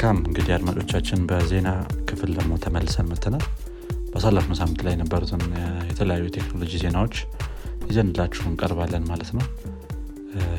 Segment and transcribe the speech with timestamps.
[0.00, 1.68] መልካም። እንግዲህ አድማጮቻችን በዜና
[2.08, 3.44] ክፍል ደግሞ ተመልሰን መጥተናል
[4.10, 5.40] ባሳለፍነው ሳምንት ላይ የነበሩትን
[5.88, 7.14] የተለያዩ ቴክኖሎጂ ዜናዎች
[7.88, 9.42] ይዘንላችሁ እንቀርባለን ማለት ነው።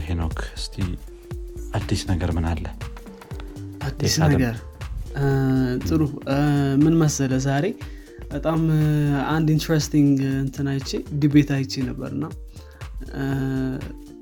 [0.08, 0.76] ሄኖክ እስቲ
[1.80, 2.66] አዲስ ነገር ምን አለ?
[3.82, 4.58] አዲስ ነገር?
[5.88, 6.02] ጥሩ።
[6.84, 7.66] ምን መሰለ ዛሬ
[8.34, 8.60] በጣም
[9.36, 12.26] አንድ interesting እንትን አይቼ debate አይቼ ነበር እና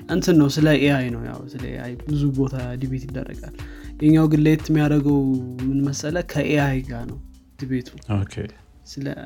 [0.10, 3.58] እንትን ነው ስለ AI ነው። ያው ስለ AI ብዙ ቦታ debate ይደረጋል
[4.02, 5.20] የኛው ግን ለየት የሚያደርገው
[5.68, 7.18] ምን መሰለ ከ AI ጋር ነው
[7.60, 7.88] debate ኡ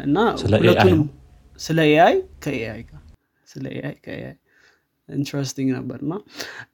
[0.06, 1.02] እና ሁለቱንም
[1.60, 3.02] ስለ AI ከ AI ጋር
[3.48, 4.36] ስለ AI ከ
[5.10, 6.14] AI interesting ነበር። እና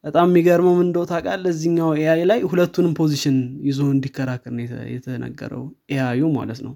[0.03, 4.63] በጣም የሚገርመው ምንድነው ታውቃል እዚኛው AI ላይ ሁለቱንም position ይዞ እንዲከራከር ነው
[4.95, 6.73] የተነገረው AI ዩ ማለት ነው።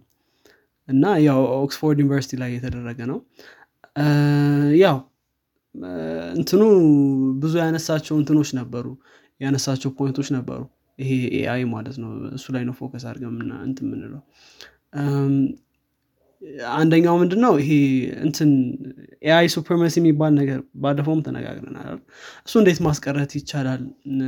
[0.88, 3.20] እና ያው ኦክስፎርድ ዩኒቨርሲቲ ላይ የተደረገ ነው።
[4.82, 4.98] ያው
[6.36, 6.62] እንትኑ
[7.42, 8.86] ብዙ ያነሳቸው እንትኖች ነበሩ
[9.42, 10.60] ያነሳቸው point ኦች ነበሩ
[11.00, 14.22] ይሄ AI ማለት ነው እሱ ላይ ነው focus አድርገን እንት የምንለው
[16.74, 17.72] አንደኛው ምንድነው ይሄ
[18.26, 18.52] እንትን
[19.26, 21.90] AI supremacy የሚባል ነገር ባለፈውም ተነጋግረናል
[22.48, 23.82] እሱ እንዴት ማስቀረት ይቻላል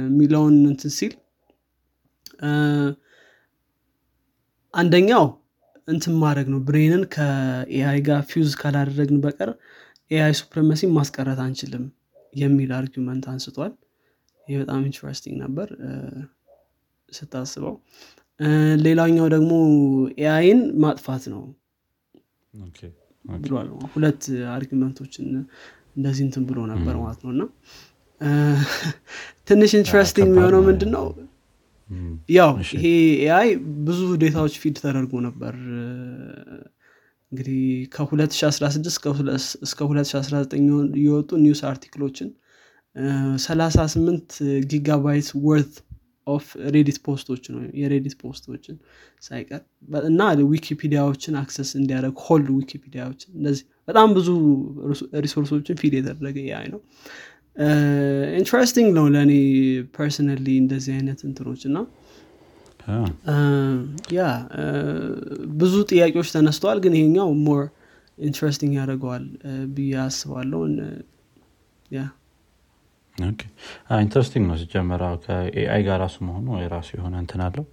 [0.04, 1.14] የሚለውን እንትን ሲል
[4.74, 5.26] አንደኛው
[5.88, 9.50] እንትን ማድረግ ነው brain ን ከ AI ጋር ፊውዝ ካላደረግን በቀር
[10.12, 11.84] AI supremacy ማስቀረት አንችልም
[12.34, 13.74] የሚል argument አንስቷል።
[14.48, 15.68] ይህ በጣም interesting ነበር
[17.09, 17.76] ስታስበው።
[18.84, 19.52] ሌላኛው ደግሞ
[20.22, 21.42] AI ን ማጥፋት ነው።
[23.26, 24.23] ብሏል። ሁለት
[24.54, 25.28] argument ኦችን
[25.98, 27.44] እንደዚህ እንትን ብሎ ነበር ማለት ነው። እና
[29.48, 31.06] ትንሽ interesting የሚሆነው ምንድን ነው
[32.30, 32.86] ያው ይሄ
[33.23, 33.50] AI
[33.88, 35.56] ብዙ data ዎች feed ተደርጎ ነበር።
[37.31, 37.59] እንግዲህ
[37.94, 38.88] ከ2016
[39.64, 40.56] እስከ 2019
[41.04, 42.30] የወጡ news article ኦችን
[43.46, 44.36] 38
[44.72, 45.73] gigabyte worth
[46.28, 48.76] of Reddit post ኦች ነው የ Reddit post ኦችን
[49.24, 49.62] ሳይቀር
[50.06, 54.30] እና Wikipedia ዎችን access እንዲያደረግ whole Wikipedia ዎችን እንደዚህ በጣም ብዙ
[55.24, 56.81] resource ኦችን feed የተደረገ AI ነው።
[58.40, 59.34] interesting ነው ለእኔ
[59.97, 61.78] personally እንደዚህ አይነት እንትኖች እና
[64.16, 64.24] yeah
[65.62, 67.62] ብዙ ጥያቄዎች ተነስተዋል ግን ይሄኛው more
[68.18, 69.24] interesting ያደርገዋል
[69.76, 70.62] ብዬ አስባለሁ።
[71.91, 72.02] yeah
[73.97, 77.66] interesting ነው ሲጀመረው ከ AI ጋር ራሱ መሆኑ የራሱ የሆነ እንትን አለው።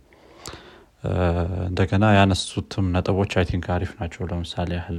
[1.68, 4.98] እንደገና ያነሱትም ነጥቦች I think አሪፍ ናቸው። ለምሳሌ ያህል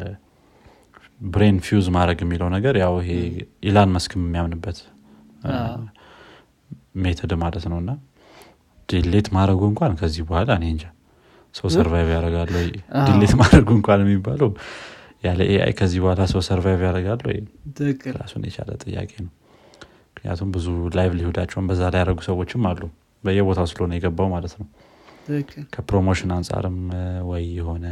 [1.28, 3.12] brain fuse ማድረግ የሚለው ነገር ያው ይሄ
[3.68, 4.80] ኢላን መስክም የሚያምንበት
[7.04, 7.92] method ማለት ነው። እና
[8.90, 10.86] delete ማድረጉ እንኳን ከዚህ በኋላ እኔ እንጃ።
[11.56, 12.56] ሰው survive ያደርጋለ
[13.08, 14.50] delete ማድረጉ እንኳን የሚባለው
[15.24, 17.22] ያለ AI ከዚህ በኋላ ሰው survive ያደርጋለ
[18.18, 19.32] ራሱን የቻለ ጥያቄ ነው
[20.24, 20.66] ምክንያቱም ብዙ
[20.98, 22.82] livelihood ኣቸውን በዛ ላይ ያደረጉ ሰዎችም አሉ።
[23.24, 24.68] በየቦታው ስለሆነ የገባው ማለት ነው።
[25.74, 26.78] ከ promotion አንጻርም
[27.30, 27.86] ወይ የሆነ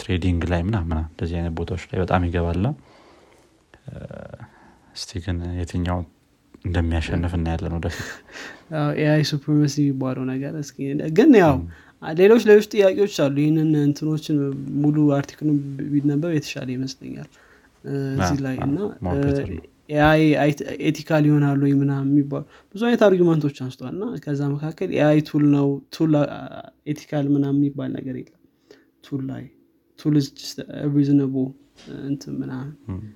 [0.00, 2.68] trading ላይ ምናምና እንደዚህ አይነት ቦታዎች ላይ በጣም ይገባልና
[4.96, 5.98] እስቲ ግን የትኛው
[6.64, 8.06] እንደሚያሸንፍ እናያለን ወደፊት?
[8.98, 10.54] AI supremacy የሚባለው ነገር
[11.18, 11.56] ግን ያው
[12.16, 14.38] ሌሎች ሌሎች ጥያቄዎች አሉ። ይህንን እንትኖችን
[14.82, 15.58] ሙሉ article ኡን
[15.92, 17.28] ቢነበብ የተሻለ ይመስለኛል።
[18.18, 18.78] እዚህ ላይ እና
[19.88, 20.22] AI
[20.88, 22.42] ethical ይሆናሉ ወይ ምናምን የሚባሉ
[22.74, 26.14] ብዙ አይነት argument ኦች አንስቷል እና ከዛ መካከል AI tool ነው። tool
[26.86, 28.42] ethical ምናምን የሚባል ነገር የለም።
[29.04, 29.44] tool ላይ
[29.98, 30.16] ቱል
[30.96, 31.34] ሪዝነቦ
[32.06, 32.70] እንትን ምናምን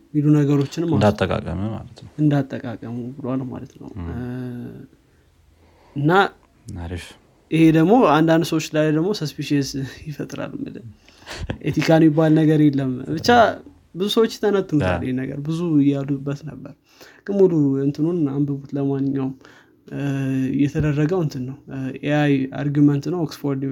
[0.09, 3.89] የሚሉ ነገሮችንም እንዳጠቃቀም ማለት ነው። እንዳጠቃቀሙ ብሏል ማለት ነው።
[5.97, 6.10] እና
[6.66, 7.06] አሪፍ።
[7.50, 9.71] ይሄ ደግሞ አንዳንድ ሰዎች ላይ ደግሞ ሰስፒሽስ
[10.06, 10.77] ይፈጥራል ምል
[11.69, 13.28] ኤቲካ የሚባል ነገር የለም። ብቻ
[13.94, 16.72] ብዙ ሰዎች ተነትኑታል ይህ ነገር ብዙ እያሉበት ነበር።
[17.26, 17.53] ግን ሙሉ
[17.84, 19.32] እንትኑን አንብቡት። ለማንኛውም
[20.60, 21.56] የተደረገው እንትን ነው።
[22.04, 23.62] AI argument ነው። ኦክስፎርድ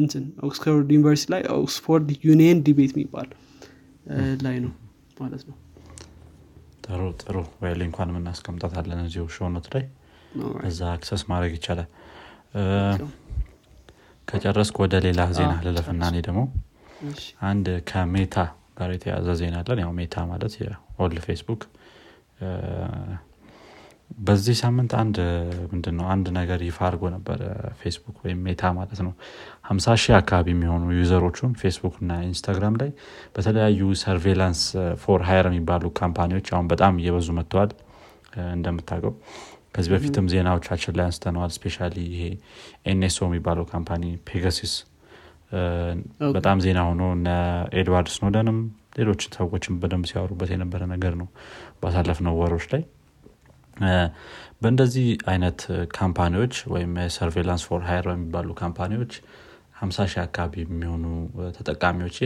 [0.00, 3.28] እንትን ኦክስፎርድ ዩኒቨርሲቲ ላይ ኦክስፎርድ ዩኒየን debate የሚባል
[4.44, 4.72] ላይ ነው
[5.16, 5.56] ማለት ነው።
[6.84, 9.84] ጥሩ ጥሩ ወይ link ኳን እናስቀምጣታለን እዚሁ show note ላይ
[10.68, 11.88] እዛ access ማድረግ ይቻላል።
[14.28, 16.40] ከጨረስኩ ወደ ሌላ ዜና ልለፍና እኔ ደግሞ
[17.48, 18.36] አንድ ከሜታ
[18.78, 21.62] ጋር የተያዘ ዜና አለን። ያው ሜታ ማለት የ old ፌስቡክ።
[24.20, 25.16] በዚህ ሳምንት አንድ
[25.72, 27.40] ምንድን አንድ ነገር ይፋ አድርጎ ነበር
[27.80, 29.12] ፌስቡክ ወይም ሜታ ማለት ነው።
[29.68, 32.90] ሀምሳ ሺህ አካባቢ የሚሆኑ user ኦቹን ፌስቡክ እና ኢንስታግራም ላይ
[33.34, 34.62] በተለያዩ surveillance
[35.02, 37.72] for hire የሚባሉ company ዎች አሁን በጣም እየበዙ መጥተዋል።
[38.52, 39.12] እንደምታውቀው
[39.74, 41.76] ከዚህ በፊትም ዜናዎቻችን ላይ አንስተነዋል። especially
[42.08, 42.22] ይሄ
[42.86, 44.72] NSO የሚባለው company Pegasus
[46.34, 47.28] በጣም ዜና ሆኖ እነ
[47.80, 48.58] ኤድዋርድ ስኖደንም
[48.98, 51.28] ሌሎች ሰዎችም በደንብ ሲያወሩበት የነበረ ነገር ነው
[51.82, 52.82] ባሳለፍነው ወሮች ላይ።
[54.62, 55.60] በእንደዚህ አይነት
[55.96, 59.12] company ዎች ወይም surveillance for hire የሚባሉ company ዎች
[59.80, 61.04] ሀምሳ ሺህ አካባቢ የሚሆኑ
[61.56, 62.16] ተጠቃሚዎች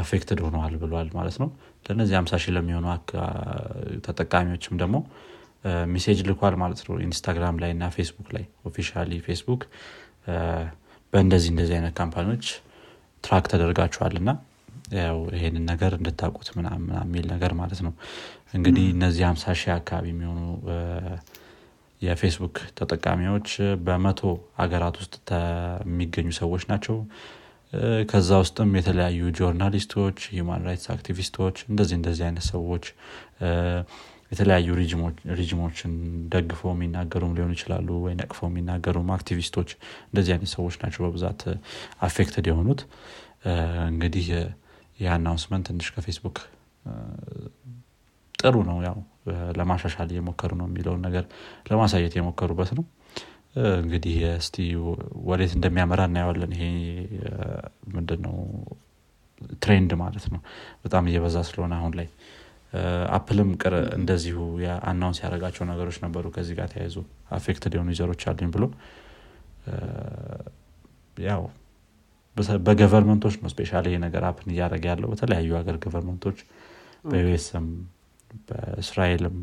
[0.00, 1.48] affected ሆነዋል ብለዋል ማለት ነው።
[1.86, 2.86] ለእነዚህ ሀምሳ ሺህ ለሚሆኑ
[4.06, 4.96] ተጠቃሚዎችም ደግሞ
[5.92, 9.62] message ልኳል ማለት ነው ኢንስታግራም ላይ እና ፌስቡክ ላይ officially ፌስቡክ
[11.12, 12.46] በእንደዚህ እንደዚህ አይነት company ዎች
[13.24, 14.30] track ተደርጋችኋል እና
[14.98, 17.92] ያው ይሄንን ነገር እንድታውቁት ምናምን የሚል ነገር ማለት ነው።
[18.54, 20.40] እንግዲህ እነዚህ ሀምሳ ሺህ አካባቢ የሚሆኑ
[22.02, 23.48] የፌስቡክ ተጠቃሚዎች
[23.86, 24.20] በመቶ
[24.60, 25.14] ሀገራት ውስጥ
[25.84, 26.96] የሚገኙ ሰዎች ናቸው።
[28.10, 32.86] ከዛ ውስጥም የተለያዩ journalist ኦች human rights activist ኦች እንደዚህ እንደዚህ አይነት ሰዎች
[34.30, 34.68] የተለያዩ
[35.38, 35.92] regime ኦችን
[36.32, 39.70] ደግፈው የሚናገሩም ሊሆኑ ይችላሉ ወይ ነቅፈው የሚናገሩም አክቲቪስቶች
[40.08, 41.42] እንደዚህ አይነት ሰዎች ናቸው በብዛት
[42.02, 42.82] affected የሆኑት።
[43.90, 44.26] እንግዲህ
[44.98, 45.10] ይህ
[45.68, 46.38] ትንሽ ከፌስቡክ
[48.38, 48.96] ጥሩ ነው ያው
[49.58, 51.24] ለማሻሻል እየሞከሩ ነው የሚለውን ነገር
[51.68, 52.84] ለማሳየት የሞከሩበት ነው።
[53.80, 54.56] እንግዲህ እስቲ
[55.28, 56.64] ወዴት እንደሚያመራ እናየዋለን። ይሄ
[57.94, 58.36] ምንድነው?
[59.62, 60.40] trend ማለት ነው።
[60.84, 62.08] በጣም እየበዛ ስለሆነ አሁን ላይ
[63.16, 64.36] አፕልም ቅድም እንደዚሁ
[64.90, 66.96] announce ያደረጋቸው ነገሮች ነበሩ። ከዚህ ጋር ተያይዞ
[67.36, 68.64] affected የሆኑ user ኦች አሉኝ ብሎ
[71.26, 71.42] ያው
[72.66, 76.38] በ government ኦች ነው especially ይሄ ነገር happen እያደረገ ያለው። በተለያዩ ሀገር government ኦች
[77.10, 77.66] በዩኤስም
[78.48, 79.36] በእስራኤልም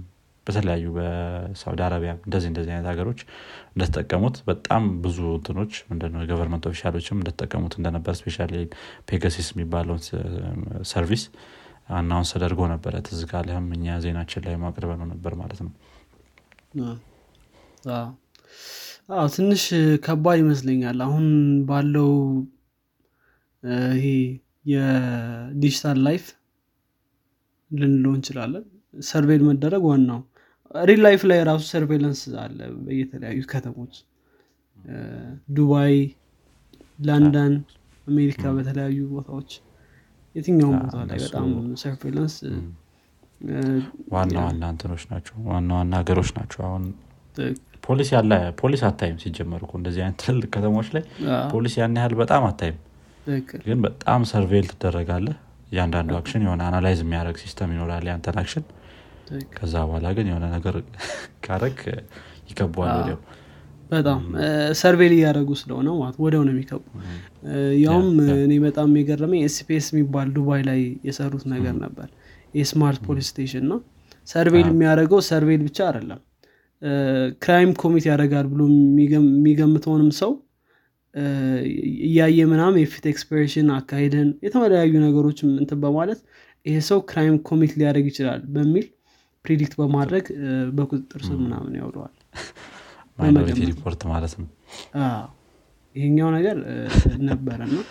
[0.47, 3.19] በተለያዩ በሳውዲ አረቢያ እንደዚህ እንደዚህ አይነት ሀገሮች
[3.73, 8.37] እንደተጠቀሙት በጣም ብዙ እንትኖች ምንድነው የ government official ኦችም እንደተጠቀሙት እንደነበር especially
[9.09, 10.01] ፔጋሰስ የሚባለውን
[10.91, 11.23] service
[11.89, 15.71] announce ተደርጎ ነበረ። ትዝ ካለህም እኛ ዜናችን ላይ አቅርበነው ነበር ማለት ነው።
[19.11, 19.63] አዎ ትንሽ
[20.05, 21.27] ከባድ ይመስለኛል። አሁን
[21.69, 22.11] ባለው
[23.93, 24.05] ይሄ
[24.71, 26.25] የ digital life
[27.71, 28.65] ልንለው እንችላለን።
[29.07, 30.19] surveil መደረግ ዋናው
[30.75, 33.95] real life ላይ ራሱ surveillance አለ በየተለያዩ ከተሞች።
[35.49, 35.95] ዱባይ
[36.99, 37.53] ለንደን
[38.07, 39.49] አሜሪካ በተለያዩ ቦታዎች
[40.37, 41.47] የትኛውም ቦታ ላይ በጣም
[41.81, 42.35] surveillance
[44.13, 46.83] ዋና ዋና እንትኖች ናቸው። ዋና ዋና ሀገሮች ናቸው። አሁን
[47.83, 51.03] ፖሊስ ያለ ፖሊስ አታይም ሲጀመር እንደዚህ አይነት ትልልቅ ከተሞች ላይ
[51.51, 52.77] ፖሊስ ያን ያህል በጣም አታይም።
[53.65, 55.37] ግን በጣም surveil ትደረጋለህ።
[55.71, 58.65] እያንዳንዱ action የሆነ analyze የሚያደረግ system ይኖራል ያንተን action
[59.55, 60.75] ከዛ በኋላ ግን የሆነ ነገር
[61.45, 61.79] ካረግ
[62.49, 63.19] ይከቡሃል ወዲያው
[63.91, 64.21] በጣም
[64.79, 66.81] surveil እያደረጉ ስለሆነ ማለት ወዲያው ነው የሚከቡ።
[67.83, 68.07] ያውም
[68.45, 72.07] እኔ በጣም የገረመኝ SPS የሚባል ዱባይ ላይ የሰሩት ነገር ነበር።
[72.53, 73.79] የ smart police station ነው።
[74.27, 76.21] surveil የሚያደርገው surveil ብቻ አይደለም።
[77.41, 78.61] crime commit ያደርጋል ብሎ
[79.13, 80.31] የሚገምተውንም ሰው
[82.07, 86.19] እያየ ምናምን የፊት expression አካሄድን የተለያዩ ነገሮች እንትን በማለት
[86.65, 88.85] ይሄ ሰው crime commit ሊያደርግ ይችላል በሚል
[89.45, 90.25] predict በማድረግ
[90.77, 92.13] በቁጥጥር ስር ምናምን ያውለዋል
[93.17, 94.47] Minority Report ማለት ነው።
[95.95, 96.57] ይሄኛው ነገር
[97.29, 97.83] ነበረ ነው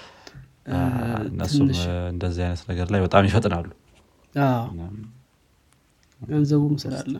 [1.28, 1.68] እነሱም
[2.12, 3.66] እንደዚህ አይነት ነገር ላይ በጣም ይፈጥናሉ።
[6.20, 7.14] ገንዘቡም ስላለ።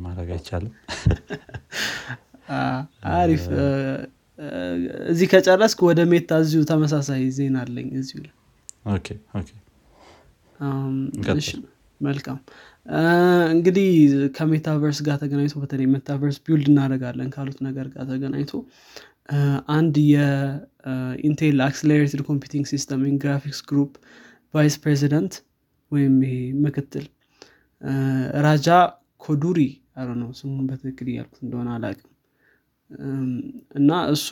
[0.00, 0.72] ማድረግ አይቻልም።
[3.14, 3.44] አሪፍ።
[5.08, 8.20] እዚህ ከጨረስክ ወደ ሜታ እዚሁ ተመሳሳይ ዜና አለኝ እዚሁ
[12.00, 12.38] መልካም።
[13.54, 13.88] እንግዲህ
[14.36, 18.52] ከሜታቨርስ ጋር ተገናኝቶ በተለይ ሜታቨርስ build እናደረጋለን ካሉት ነገር ጋር ተገናኝቶ
[19.74, 23.92] አንድ የኢንቴል accelerated computing system graphics group
[24.54, 25.34] vice president
[25.92, 26.14] ወይም
[26.64, 27.06] ምክትል
[28.44, 28.68] ራጃ
[29.20, 29.60] ኮዱሪ።
[29.96, 32.08] አረ ነው ስሙን በትክክል እያልኩት እንደሆነ አላቅም
[33.78, 34.28] እና እሱ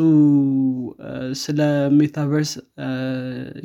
[1.42, 1.60] ስለ
[1.98, 2.52] ሜታቨርስ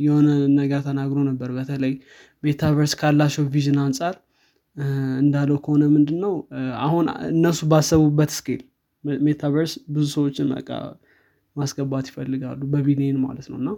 [0.03, 0.27] የሆነ
[0.59, 1.93] ነገር ተናግሮ ነበር። በተለይ
[2.43, 4.15] ሜታቨርስ ካላቸው vision አንጻር
[5.21, 6.33] እንዳለው ከሆነ ምንድን ነው
[6.83, 8.61] አሁን እነሱ ባሰቡበት scale
[9.23, 10.69] ሜታቨርስ ብዙ ሰዎችን በቃ
[11.55, 13.71] ማስገባት ይፈልጋሉ በቢሊየን ማለት ነው። እና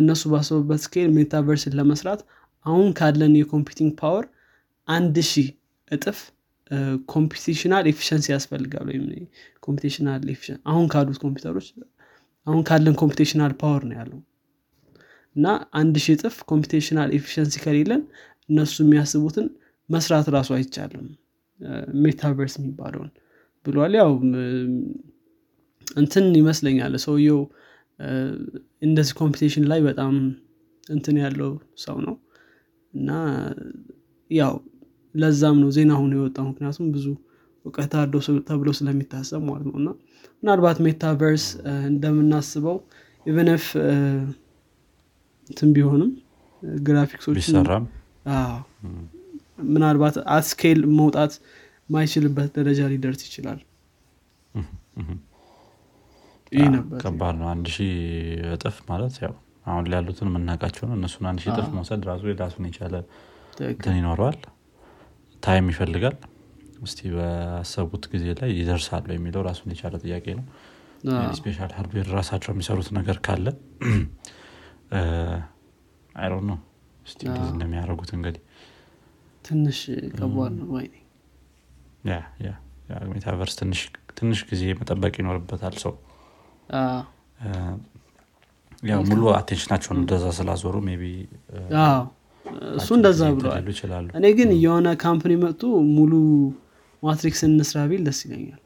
[0.00, 2.20] እነሱ ባሰቡበት scale ሜታቨርስን ለመስራት
[2.66, 4.24] አሁን ካለን የ computing power
[4.88, 5.48] አንድ ሺህ
[5.90, 6.18] እጥፍ
[7.12, 9.04] computational efficiency ያስፈልጋል ወይም
[9.66, 11.68] computational efficiency አሁን ካሉት ኮምፒውተሮች
[12.46, 14.20] አሁን ካለን computational power ነው ያለው።
[15.36, 15.46] እና
[15.80, 18.02] አንድ ሺህ እጥፍ computational efficiency ከሌለን
[18.48, 19.46] እነሱ የሚያስቡትን
[19.88, 21.06] መስራት ራሱ አይቻልም።
[22.02, 23.10] ሜታቨርስ የሚባለውን
[23.66, 24.10] ብሏል። ያው
[25.96, 27.40] እንትን ይመስለኛል ሰውየው
[28.82, 30.14] እንደዚህ computation ላይ በጣም
[30.86, 31.52] እንትን ያለው
[31.84, 32.14] ሰው ነው።
[32.94, 33.10] እና
[34.30, 34.54] ያው
[35.14, 37.06] ለዛም ነው ዜና ሆኖ የወጣው። ምክንያቱም ብዙ
[37.66, 39.88] እውቀት አለው ተብሎ ስለሚታሰብ ማለት ነው። እና
[40.42, 41.44] ምናልባት ሜታቨርስ
[41.88, 42.76] እንደምናስበው
[43.26, 43.64] even if
[45.50, 46.10] እንትን ቢሆንም
[46.86, 47.38] ግራፊክሶች
[49.68, 51.32] ምናልባት at scale መውጣት
[51.88, 53.60] ማይችልበት ደረጃ ሊደርስ ይችላል።
[56.52, 57.92] ይህ ነበር ከባድ ነው። አንድ ሺህ
[58.52, 59.34] እጥፍ ማለት ያው
[59.66, 62.94] አሁን ላይ ያሉትን የምናውቃቸው ነው። እነሱን አንድ ሺህ እጥፍ መውሰድ ራሱ የራሱን የቻለ
[63.68, 64.38] እንትን ይኖረዋል።
[65.42, 66.16] time ይፈልጋል
[66.82, 70.44] እስቲ በአሰቡት ጊዜ ላይ ይደርሳሉ የሚለው ራሱን የቻለ ጥያቄ ነው።
[71.38, 73.46] ስፔሻል ሃርድዌር ራሳቸው የሚሰሩት ነገር ካለ
[76.14, 76.58] አይሮ ነው
[77.06, 78.42] እስቲ እንደዚህ እንደሚያደርጉት እንግዲህ
[79.44, 79.80] ትንሽ
[80.16, 80.66] ከባድ ነው
[83.12, 83.54] ሜታቨርስ
[84.18, 85.94] ትንሽ ጊዜ መጠበቅ ይኖርበታል ሰው
[88.82, 91.04] ያው ሙሉ አቴንሽናቸውን እንደዛ ስላዞሩ ቢ
[92.78, 95.62] እሱ እንደዛ ብለዋል። እኔ ግን የሆነ ካምፕኒ መጥቶ
[95.96, 96.12] ሙሉ
[97.06, 98.60] ማትሪክስ እንስራ ቢል ደስ ይለኛል።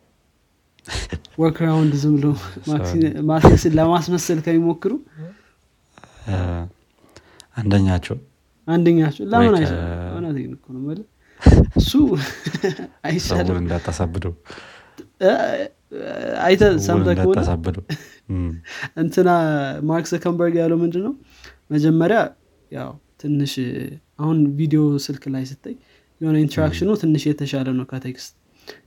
[1.40, 2.26] ወርክ ራውንድ ዝም ብሎ
[3.28, 4.92] ማትሪክስን ለማስመሰል ከሚሞክሩ
[7.56, 8.16] አንደኛቸው
[8.66, 10.86] አንደኛቸው ለምን አይሰራም
[11.80, 11.92] እሱ
[13.06, 14.32] አይሻልም እንዳታሳብደው።
[16.44, 17.40] አይተ ሰምተ ከሆነ
[18.96, 19.28] እንትና
[19.88, 21.14] ማርክ ዘከንበርግ ያለው ምንድን ነው
[21.72, 22.18] መጀመሪያ
[22.72, 22.90] ያው
[23.22, 23.54] ትንሽ
[24.18, 25.74] አሁን ቪዲዮ ስልክ ላይ ስታይ
[26.20, 28.32] የሆነ interaction ኑ ትንሽ የተሻለ ነው ከ text።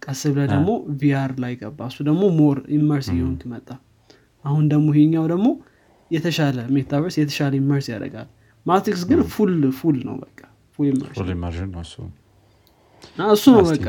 [0.04, 0.70] ቀስ ብሎ ደግሞ
[1.00, 3.70] VR ላይ ገባ። እሱ ደግሞ more immerse እየሆንክ መጣ።
[4.46, 5.48] አሁን ደግሞ ይሄኛው ደግሞ
[6.12, 8.28] የተሻለ metaverse የተሻለ immerse ያደርጋል።
[8.66, 10.40] Matrix ግን full full ነው በቃ።
[10.80, 11.08] full ነው
[11.84, 11.96] እሱ።
[13.32, 13.88] እሱ ነው በቃ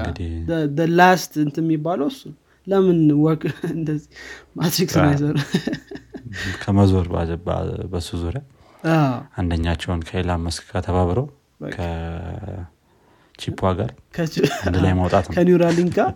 [0.99, 2.22] last እንት የሚባለው እሱ።
[2.66, 3.42] ለምን work
[3.76, 4.06] እንደዚህ
[4.56, 5.36] Matrix አይሰሩ
[6.62, 7.06] ከመዞር
[7.92, 8.42] በሱ ዙሪያ
[9.38, 11.26] አንደኛቸውን ከኢሎን ማስክ ጋር ተባብረው
[13.34, 13.90] ከ chip ኡ ጋር
[14.64, 16.10] አንድ ላይ መውጣት ነው። ከ Neuralink ጋር?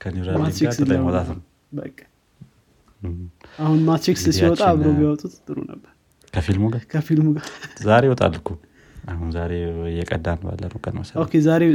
[0.00, 0.58] ከ Neuralink
[0.90, 1.40] ላይ መውጣት ነው።
[3.58, 5.88] አሁን Matrix ሲወጣ አብሮ ቢያወጡት ጥሩ ነበር።
[6.34, 6.82] ከፊልሙ ጋር?
[6.92, 7.46] ከፊልሙ ጋር።
[7.86, 8.48] ዛሬ ይወጣል እኮ።
[9.12, 9.52] አሁን ዛሬ
[9.90, 11.20] እየቀዳን ባለ ነው ቀን መሰለኝ።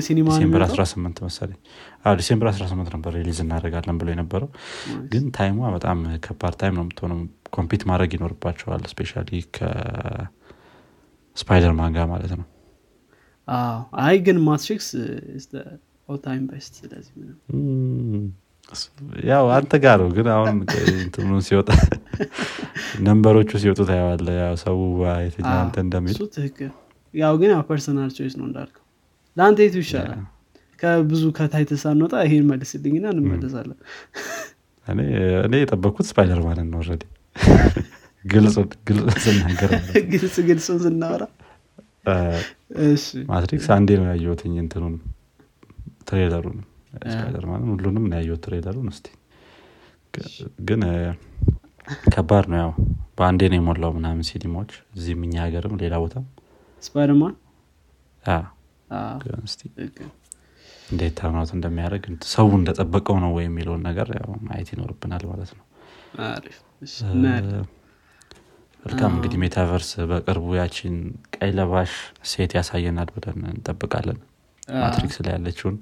[0.06, 0.76] ሲኒማ December የሚወጣው?
[0.78, 1.58] 18 መሰለኝ።
[2.20, 4.50] December 18 ነበር release እናደርጋለን ብሎ የነበረው።
[5.12, 7.20] ግን time ሟ በጣም ከባድ time ነው የምትሆነው።
[7.58, 9.12] compete ማድረግ ይኖርባቸዋል specially
[11.36, 12.46] ከ Spider-Man ጋር ማለት ነው
[14.04, 14.88] አይ ግን Matrix
[16.10, 18.26] all time best ስለዚህ ምንም።
[19.30, 20.56] ያው አንተ ጋር ነው ግን አሁን
[20.96, 21.70] እንትኑ ሲወጣ
[23.06, 24.78] number ኦቹ ሲወጡ ታየዋለህ ያው ሰው
[25.24, 26.72] የትኛው አንተ እንደሚል ትክክል።
[27.14, 28.84] ያው ግን ያው personal choice ነው እንዳልከው።
[29.38, 30.20] ለአንተ የቱ ይሻላል?
[30.80, 33.78] ከብዙ ከ title ሳንወጣ ይሄን መልስልኝና እንመለሳለን።
[34.88, 35.00] እኔ
[35.46, 37.04] እኔ የጠበቅኩት Spider-Man ን ነው already
[38.26, 38.56] ግልጽ
[38.90, 41.24] ግልጽ ስናገር ማለት ግልጽ ግልጹን ስናወራ
[43.30, 44.96] Matrix አንዴ ነው ያየሁትኝ እንትኑን
[46.08, 46.58] trailer ኡን
[47.14, 48.88] Spider-Man ን ሁሉንም ነው ያየሁት trailer ኡን።
[50.14, 50.30] ግ-
[50.68, 50.82] ግን
[52.08, 52.72] ከባድ ነው ያው።
[53.18, 56.26] በአንዴ ነው የሞላው ምናምን ሲኒማዎች። እዚህም እኛ ሀገርም ሌላ ቦታም
[56.82, 57.36] Spider-Man?
[60.90, 65.64] እንዴት ተምናት እንደሚያደርግ ሰው እንደጠበቀው ነው ወይ የሚለውን ነገር ያው ማየት ይኖርብናል ማለት ነው
[68.84, 70.96] መልካም እንግዲህ metaverse በቅርቡ ያቺን
[71.36, 71.94] ቀይ ለባሽ
[72.32, 74.20] ሴት ያሳየናል ብለን እንጠብቃለን።
[74.78, 75.76] Matrix ላይ ያለችውን።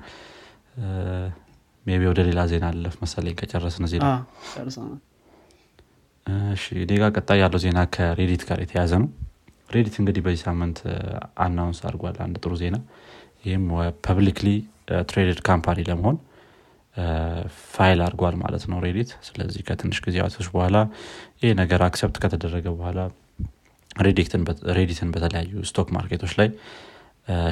[1.85, 4.05] maybe ወደ ሌላ ዜና አለፍ መሰለኝ ከጨረስን ዜና
[6.53, 6.63] እሺ
[7.17, 9.09] ቀጣይ ያለው ዜና ከ Reddit ጋር የተያዘ ነው።
[9.69, 10.79] Reddit እንግዲህ በዚህ ሳምንት
[11.43, 12.77] announce አድርጓል አንድ ጥሩ ዜና።
[13.45, 13.65] ይህም
[14.07, 14.47] publicly
[15.09, 16.17] traded company ለመሆን
[17.71, 20.77] ፋይል አድርጓል ማለት ነው Reddit። ስለዚህ ከትንሽ ጊዜያቶች በኋላ
[21.43, 22.99] ይህ ነገር accept ከተደረገ በኋላ
[23.99, 24.43] Reddit ን
[25.13, 26.49] በተለያዩ stock market ኦች ላይ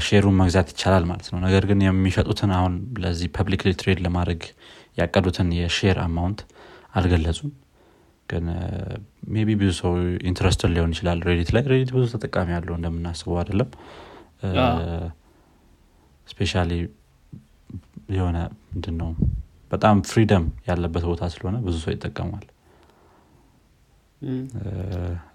[0.06, 2.74] share ኡን መግዛት ይቻላል ማለት ነው። ነገር ግን የሚሸጡትን አሁን
[3.04, 4.42] ለዚህ publicly trade ለማድረግ
[4.98, 6.42] ያቀዱትን የ share amount
[6.94, 7.52] አልገለጹም።
[8.30, 8.46] ግን
[9.34, 9.94] maybe ብዙ ሰው
[10.30, 13.70] interested ሊሆን ይችላል Reddit ላይ። Reddit ብዙ ተጠቃሚ ያለው እንደምናስበው አይደለም።
[16.28, 16.72] specially
[18.10, 18.38] የሆነ
[18.72, 19.10] ምንድን ነው
[19.72, 22.46] በጣም freedom ያለበት ቦታ ስለሆነ ብዙ ሰው ይጠቀሟል
[24.22, 24.44] እም፣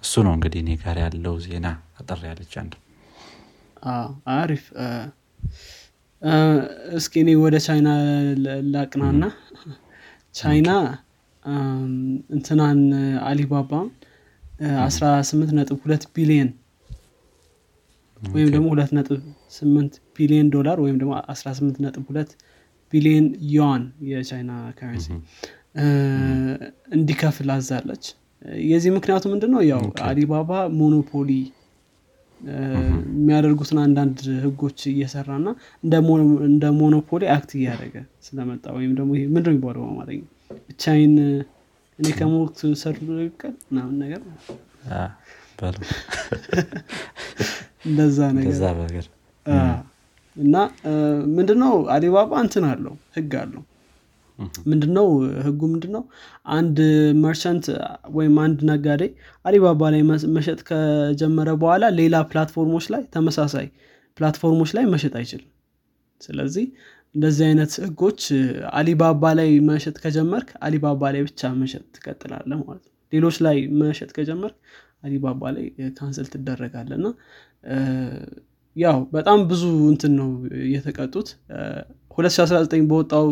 [0.03, 1.67] እሱ ነው እንግዲህ እኔ ጋር ያለው ዜና
[2.01, 2.75] አጠር ያለች አንድ
[4.37, 4.63] አሪፍ
[6.99, 7.89] እስኪ እኔ ወደ ቻይና
[8.73, 9.25] ላቅናና
[10.35, 10.71] ቻይና
[12.31, 12.81] እንትናን
[13.29, 13.73] አሊባባ
[14.87, 16.49] አስራ ስምንት ነጥብ ሁለት ቢሊየን
[18.21, 19.21] ወይም ደግሞ ሁለት ነጥብ
[19.57, 22.31] ስምንት ቢሊየን ዶላር ወይም ደግሞ አስራ ስምንት ነጥብ ሁለት
[22.93, 25.09] ቢሊየን ዩዋን የቻይና ከረንሲ
[26.97, 28.05] እንዲከፍል አዛለች።
[28.67, 31.31] የዚህ ምክንያቱ ምንድን ነው ያው አሊባባ ሞኖፖሊ
[32.41, 35.49] የሚያደርጉትን አንዳንድ ህጎች እየሰራ ና
[36.49, 40.21] እንደ ሞኖፖሊ አክት እያደረገ ስለመጣ ወይም ደግሞ ይሄ ምንድን የሚባለው በአማርኛ?
[40.69, 41.15] ብቻዬን
[41.99, 44.21] እኔ ከሞት ሰሩ ይቀል ምናምን ነገር
[47.89, 49.07] እንደዛ ነገር
[50.39, 50.57] እና
[51.37, 53.63] ምንድነው አሊባባ እንትን አለው ህግ አለው።
[54.71, 55.07] ምንድነው
[55.47, 56.03] ህጉ ምንድነው?
[56.57, 56.77] አንድ
[57.23, 57.65] መርቸንት
[58.17, 59.03] ወይም አንድ ነጋዴ
[59.45, 60.03] አሊባባ ላይ
[60.37, 63.67] መሸጥ ከጀመረ በኋላ ሌላ platform ኦች ላይ ተመሳሳይ
[64.19, 65.51] platform ኦች ላይ መሸጥ አይችልም።
[66.21, 66.67] ስለዚህ
[67.15, 68.23] እንደዚህ አይነት ህጎች
[68.73, 74.57] አሊባባ ላይ መሸጥ ከጀመርክ አሊባባ ላይ ብቻ መሸጥ ትቀጥላለህ ማለት ነው። ሌሎች ላይ መሸጥ ከጀመርክ
[75.05, 75.67] አሊባባ ላይ
[75.99, 77.09] cancel ትደረጋለህ እና
[78.79, 80.31] ያው በጣም ብዙ እንትን ነው
[80.73, 81.29] የተቀጡት።
[82.13, 83.27] 2019 በወጣው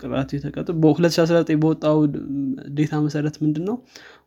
[0.00, 1.96] ቅጣቱ የተቀጡት በ2019 በወጣው
[2.76, 3.76] data መሰረት ምንድን ነው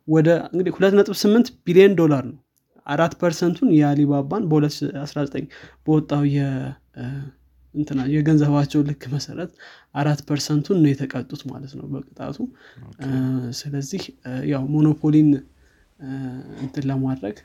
[0.08, 2.38] ወደ እንግዲህ 2.8 ቢሊዮን ዶላር ነው።
[2.86, 5.46] አራት percent ኡን የአሊባባን በ2019
[5.86, 6.22] በወጣው
[7.74, 9.50] እንትና የገንዘባቸው ልክ መሰረት
[9.94, 12.36] አራት percent ኡን ነው የተቀጡት ማለት ነው በቅጣቱ።
[13.60, 14.02] ስለዚህ
[14.52, 15.30] ያው monopoly ን
[16.62, 17.36] እንትን ለማድረግ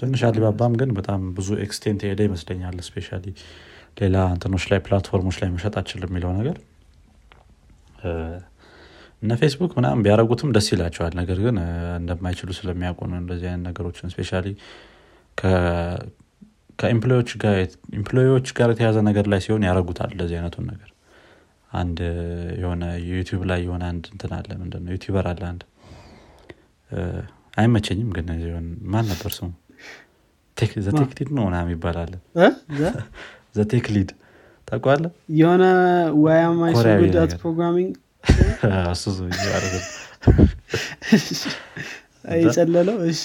[0.00, 3.08] ትንሽ አሊባባም ግን በጣም ብዙ extent የሄደ ይመስለኛል። specially
[4.00, 6.56] ሌላ እንትኖች ላይ platform ኦች ላይ መሸጥ አትችልም የሚለው ነገር።
[9.22, 11.56] እነ ፌስቡክ ምናምን ቢያደረጉትም ደስ ይላቸዋል። ነገር ግን
[11.98, 14.30] እንደማይችሉ ስለሚያውቁ ነው እንደዚህ አይነት ነገሮችን። specially
[16.78, 17.30] ከ employee ዎች
[18.56, 20.90] ጋር የተያዘ ነገር ላይ ሲሆን ያደረጉታል እንደዚህ አይነቱን ነገር።
[21.72, 21.98] አንድ
[22.60, 24.90] የሆነ YouTube ላይ የሆነ አንድ እንትን አለ። ምንድነው?
[24.96, 25.62] YouTuber አለ አንድ
[27.56, 28.26] አይመቸኝም ግን
[28.86, 29.50] ማን ነበር ስሙ
[30.86, 32.12] The TechLead ነው ምናምን ይባላል።
[33.56, 34.10] The TechLead
[34.68, 35.04] ታቋለ
[35.38, 35.64] የሆነ
[36.24, 37.92] ወያማይሶጉዳት ፕሮግራሚንግ
[42.40, 42.96] የጨለለው?
[43.06, 43.22] እሺ።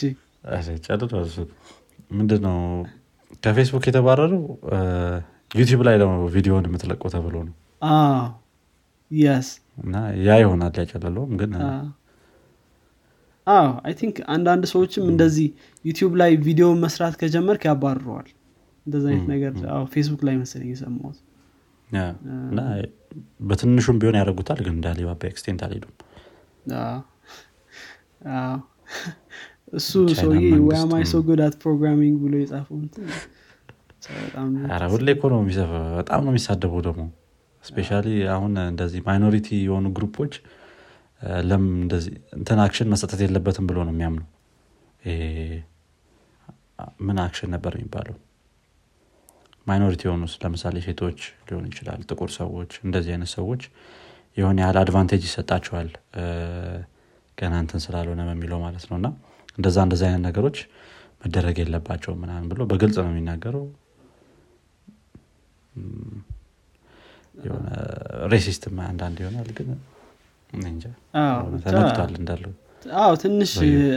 [2.12, 2.58] ምንድን ነው
[3.44, 4.44] ከፌስቡክ የተባረረው
[5.52, 7.56] YouTube ላይ ነው ቪዲዮን የምትለቀው ተብሎ ነው።
[9.12, 9.96] yes እና
[10.26, 11.52] ያ ይሆናል ያጨለለውም ግን
[13.50, 15.48] አዎ I think አንዳንድ ሰዎችም እንደዚህ
[15.86, 18.28] YouTube ላይ ቪዲዮ መስራት ከጀመርክ ያባርረዋል።
[18.86, 19.54] እንደዚ አይነት ነገር
[19.94, 21.18] ፌስቡክ ላይ መሰለኝ የሰማሁት።
[22.50, 22.60] እና
[23.50, 25.96] በትንሹም ቢሆን ያደረጉታል ግን እንደ አሊባባ extent አልሄዱም።
[29.74, 32.78] እሱ ሰውዬ why am I so good at programming ብሎ የጻፈው
[34.94, 35.42] ሁሌ እኮ ነው
[35.98, 37.04] በጣም ነው የሚሳደበው ደግሞ።
[37.64, 37.90] specially
[38.36, 40.34] አሁን እንደዚህ minority የሆኑ group ኦች
[41.44, 44.22] ለም እንደዚህ እንትን action መሰጠት የለበትም ብሎ ነው የሚያምኑ
[47.02, 48.16] ምን action ነበር የሚባለው?
[49.68, 53.64] minority የሆኑ ለምሳሌ ሴቶች ሊሆን ይችላል ጥቁር ሰዎች እንደዚህ አይነት ሰዎች
[54.38, 55.90] የሆነ ያህል advantage ይሰጣቸዋል
[57.38, 59.08] ገና እንትን ስላልሆነ በሚለው ማለት ነው። እና
[59.58, 60.58] እንደዛ እንደዚ አይነት ነገሮች
[61.24, 63.66] መደረግ የለባቸው ምናምን ብሎ በግልጽ ነው የሚናገረው።
[67.38, 67.68] የሆነ
[68.34, 69.70] racist ም አንዳንድ ይሆናል ግን
[71.66, 72.52] ተነክቷል እንዳለው
[73.00, 73.52] አዎ ትንሽ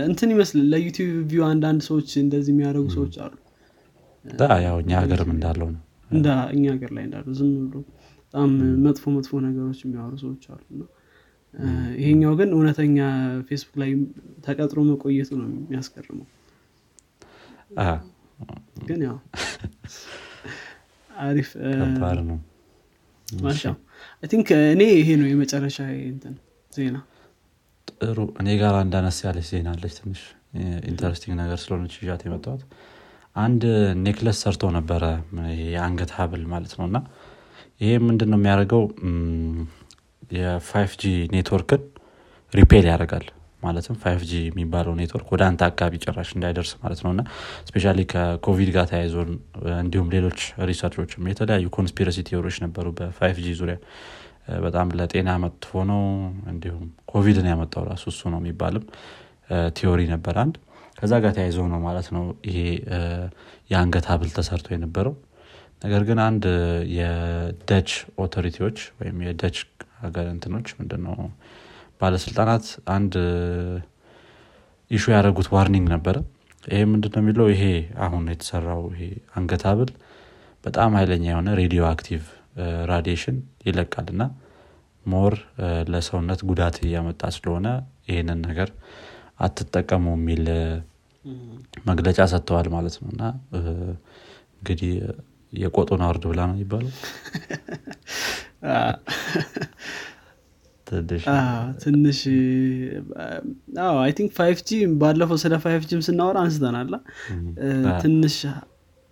[0.07, 3.35] እንትን ይመስል ለ YouTube view አንዳንድ ሰዎች እንደዚህ የሚያደርጉ ሰዎች አሉ።
[4.65, 7.77] ያው እኛ ሀገርም እንዳለው ነው። እንደ እኛ ሀገር ላይ እንዳሉ ዝም ብሎ
[8.25, 8.51] በጣም
[8.85, 10.81] መጥፎ መጥፎ ነገሮች የሚያወሩ ሰዎች አሉ።
[12.01, 12.99] ይሄኛው ግን እውነተኛ
[13.49, 13.91] ፌስቡክ ላይ
[14.45, 16.29] ተቀጥሮ መቆየቱ ነው የሚያስገርመው።
[18.89, 19.17] ግን ያው
[21.25, 21.51] አሪፍ
[22.31, 22.39] ነው
[24.31, 26.35] think እኔ ይሄ ነው የመጨረሻ እንትን
[26.73, 26.97] ዜና።
[27.89, 30.21] ጥሩ። እኔ ጋር አንድ አነስ ያለች ዜና አለች ትንሽ
[30.91, 32.63] interesting ነገር ስለሆነች ይዣት የመጣት
[33.37, 33.63] አንድ
[34.03, 35.05] necklace ሰርቶ ነበረ
[35.67, 36.99] የአንገት ሀብል ማለት ነው። እና
[37.81, 38.83] ይሄ ምንድን ነው የሚያደርገው
[40.35, 41.83] የ five G network ን
[42.53, 43.27] repel ያደርጋል
[43.63, 47.23] ማለትም five G የሚባለው ኔትወርክ ወደ አንተ አካባቢ ጭራሽ እንዳይደርስ ማለት ነው። እና
[47.69, 49.15] especially ከኮቪድ ጋር ተያይዞ
[49.81, 53.79] እንዲሁም ሌሎች research ኦችም የተለያዩ conspiracy theory ዎች ነበሩ በ five G ዙሪያ።
[54.65, 56.03] በጣም ለጤና መጥፎ ነው።
[56.53, 58.85] እንዲሁም ኮቪድን ያመጣው ራሱ እሱ ነው የሚባልም
[59.77, 60.55] theory ነበር አንድ።
[60.99, 62.59] ከዛ ጋር ተያይዞ ነው ማለት ነው ይሄ
[63.71, 65.15] የአንገት ሀብል ተሰርቶ የነበረው።
[65.85, 66.45] ነገር ግን አንድ
[66.97, 67.91] የ Dutch
[68.25, 69.57] authority ዎች ወይም የደች
[70.03, 71.17] ሀገር እንትኖች ምንድነው
[72.03, 73.15] ባለስልጣናት አንድ
[74.91, 76.17] issue ያደረጉት warning ነበረ።
[76.65, 77.47] ይሄ ምንድነው የሚለው?
[77.55, 77.65] ይሄ
[78.05, 79.03] አሁን የተሰራው ይሄ
[79.37, 79.91] አንገት ሀብል
[80.65, 82.23] በጣም ኃይለኛ የሆነ radioactive
[82.91, 83.37] radiation
[83.67, 84.23] ይለቃል እና
[85.07, 85.35] more
[85.93, 87.67] ለሰውነት ጉዳት እያመጣ ስለሆነ
[88.09, 88.69] ይህንን ነገር
[89.41, 90.45] አትጠቀሙ የሚል
[91.87, 93.23] መግለጫ ሰጥተዋል ማለት ነው። እና
[94.57, 94.93] እንግዲህ
[95.53, 96.93] የቆጡን አውርድ ብላ ነው ይባለው
[101.83, 102.21] ትንሽ
[104.03, 106.95] I think five G ባለፈው ስለ five G ም ስናወራ አንስተናላ
[108.03, 108.37] ትንሽ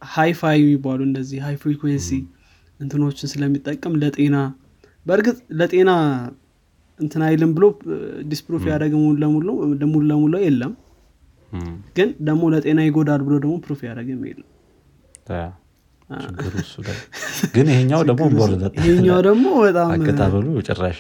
[0.03, 2.11] hi-fi የሚባሉ እንደዚህ high frequency
[2.81, 4.37] እንትኖችን ስለሚጠቀም ለጤና
[5.07, 5.91] በእርግጥ ለጤና
[7.01, 7.65] እንትን አይልም ብሎ
[8.31, 9.47] disproof ያደረገ ሙሉ
[10.11, 10.73] ለሙሉ የለም።
[11.97, 14.49] ግን ደግሞ ለጤና ይጎዳል ብሎ ደግሞ proof ያደረገም የለም
[16.23, 16.75] ችግሩ እሱ
[17.55, 18.25] ግን ይሄኛው ደግሞ
[18.81, 20.99] ይሄኛው ደግሞ በጣም አቀጣበሉ ጭራሽ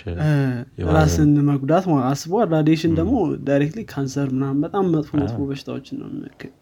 [0.90, 3.16] ራስን መጉዳት አስበዋል radiation ደግሞ
[3.48, 6.10] directly ካንሰር ምናምን በጣም መጥፎ መጥፎ በሽታዎችን ነው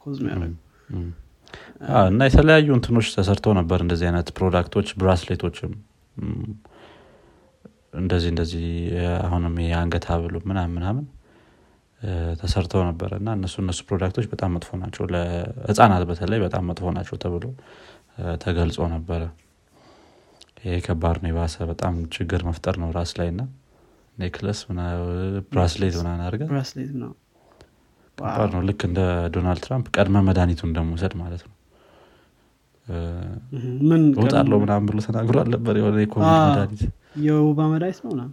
[0.01, 0.19] cause
[2.09, 5.75] እና የተለያዩ እንትኖች ተሰርተው ነበር እንደዚህ አይነት product ኦች bracelet ኦችም
[7.99, 8.67] እንደዚህ እንደዚህ
[9.27, 11.05] አሁንም የአንገት ሀብሉ ምናምን ምናምን
[12.41, 17.17] ተሰርተው ነበረ እና እነሱ እነሱ product ኦች በጣም መጥፎ ናቸው። ለህፃናት በተለይ በጣም መጥፎ ናቸው
[17.25, 17.45] ተብሎ
[18.43, 19.23] ተገልጾ ነበረ።
[20.61, 23.43] ይሄ ከባድ ነው የባሰ በጣም ችግር መፍጠር ነው ራስ ላይ እና
[24.17, 24.61] ኔክለስ
[25.53, 26.43] ብራስሌት ምናን አድርገ
[28.53, 29.01] ነው። ልክ እንደ
[29.35, 31.55] ዶናልድ ትራምፕ ቀድመ መድኃኒቱን እንደመውሰድ ማለት ነው።
[33.89, 36.83] ምን እወጣለሁ ምናምን ብሎ ተናግሯል ነበር የሆነ የኮቪድ መድኃኒት
[37.27, 38.29] የወባ መድኃኒት ነው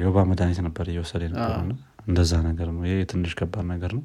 [0.00, 1.56] የወባ መድኃኒት ነበር እየወሰደ ነበር
[2.06, 4.02] እንደዛ ነገር ነው። ይሄ ትንሽ ከባድ ነገር ነው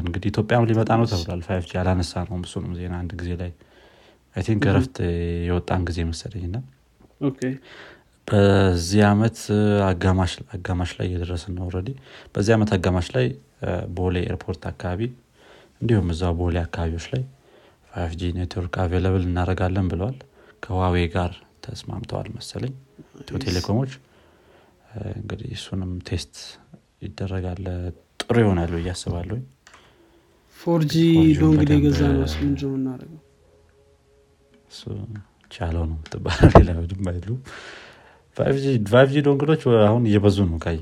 [0.00, 3.50] እንግዲህ ኢትዮጵያም ሊመጣ ነው ተብሏል። five G አላነሳ ነው እሱንም ዜና አንድ ጊዜ ላይ
[4.36, 4.96] I think እረፍት
[5.48, 6.58] የወጣን ጊዜ መሰለኝ ና
[8.28, 9.38] በዚህ አመት
[10.52, 11.88] አጋማሽ ላይ እየደረስን ነው already
[12.34, 13.26] በዚህ ዓመት አጋማሽ ላይ
[13.96, 15.00] ቦሌ ኤርፖርት አካባቢ
[15.80, 17.22] እንዲሁም እዛው ቦሌ አካባቢዎች ላይ
[17.92, 20.18] five G network available እናደረጋለን ብለዋል።
[20.64, 21.32] ከ Huawei ጋር
[21.64, 22.72] ተስማምተዋል መሰለኝ
[23.20, 23.92] ኢትዮ ቴሌኮሞች።
[25.18, 26.34] እንግዲህ እሱንም ቴስት
[27.02, 27.62] ይደረጋል
[28.20, 29.38] ጥሩ ይሆናል ብዬ አስባለሁ።
[30.60, 30.94] ፎርጂ
[31.40, 32.62] ዶንግል የገዛ ነው ምንድ
[34.70, 34.80] እሱ
[35.52, 37.28] ቻለው ነው ትባላ ሌላ ምንም አይሉ
[38.36, 38.56] ፋይቭ
[39.12, 40.80] ጂ ዶንግሎች አሁን እየበዙ ነው ካየ።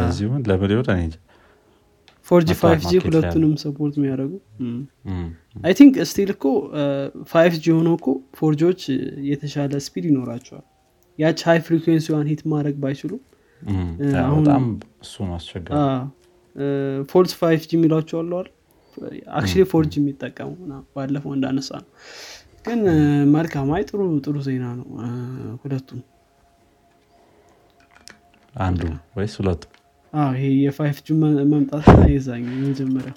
[0.00, 1.08] ለዚሁን ለምን ይሆን እኔ
[2.26, 4.32] ፎርጂ ፋይቭ ጂ ሁለቱንም ሰፖርት የሚያደርጉ።
[5.64, 6.44] አይ ቲንክ ስቲል እኮ
[7.32, 8.06] ፋይቭ ጂ ሆኖ እኮ
[8.38, 8.80] four G ዎች
[9.30, 10.64] የተሻለ speed ይኖራቸዋል።
[11.18, 13.12] ያች high frequency ዋን hit ማድረግ ባይችሉ
[14.00, 14.64] በጣም
[15.04, 15.76] እሱ ነው አስቸጋሪ
[17.10, 18.48] false five G የሚሏቸው አለዋል
[19.36, 20.50] actually four G የሚጠቀሙ
[20.94, 21.88] ባለፈው እንዳነሳ ነው።
[22.64, 22.80] ግን
[23.34, 24.86] መልካም I ጥሩ ጥሩ ዜና ነው።
[25.62, 26.00] ሁለቱም።
[28.54, 28.82] አንዱ
[29.16, 29.62] ወይስ ሁለቱ?
[30.32, 31.14] ይሄ የ five G
[31.50, 33.12] መምጣት የዛኝ የመጀመሪያ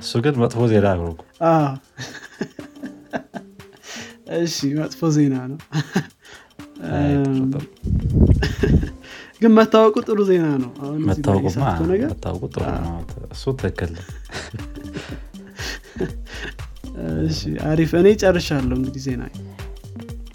[0.00, 1.12] እሱ ግን መጥፎ ዜና ነው
[4.36, 5.58] እሺ መጥፎ ዜና ነው
[9.40, 10.70] ግን መታወቁ ጥሩ ዜና ነው።
[11.08, 11.44] መታወቁ
[12.52, 12.94] ጥሩ ነው።
[13.34, 13.92] እሱ ትክክል
[17.66, 19.22] አሪፍ። እኔ ጨርሻለሁ እንግዲህ ዜና።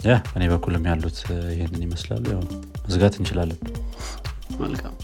[0.06, 1.18] ያ እኔ በኩልም ያሉት
[1.52, 2.42] ይህንን ይመስላሉ። ያው
[2.84, 3.58] መዝጋት እንችላለን።
[4.62, 4.94] መልካም።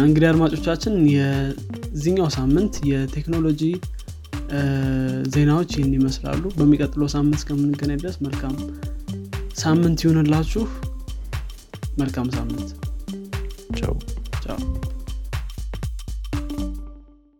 [0.00, 3.62] እንግዲህ አድማጮቻችን የዚኛው ሳምንት የቴክኖሎጂ
[5.34, 8.54] ዜናዎች ይህን ይመስላሉ። በሚቀጥለው ሳምንት እስከምንገናኝ ድረስ መልካም
[9.60, 10.62] ሳምንት ይሆንላችሁ
[11.98, 12.68] መልካም ሳምንት
[13.72, 13.96] 就
[14.42, 14.89] 这样。